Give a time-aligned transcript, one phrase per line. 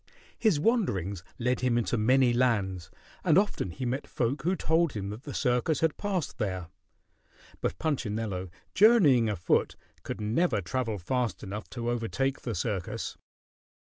[0.39, 2.89] His wanderings led him into many lands,
[3.23, 6.69] and often he met folk who told him that the circus had passed there.
[7.61, 13.15] But Punchinello, journeying afoot, could never travel fast enough to overtake the circus.